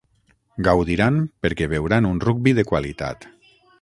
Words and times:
Gaudiran 0.67 1.19
perquè 1.45 1.67
veuran 1.75 2.07
un 2.13 2.23
rugbi 2.25 2.55
de 2.61 2.65
qualitat. 2.73 3.29